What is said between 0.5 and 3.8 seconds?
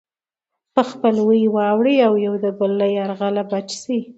په خپلوۍ واوړي او د يو بل له يرغله بچ